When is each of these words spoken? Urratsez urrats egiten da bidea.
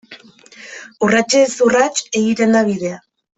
Urratsez 1.07 1.43
urrats 1.67 1.93
egiten 2.21 2.57
da 2.59 2.65
bidea. 2.73 2.99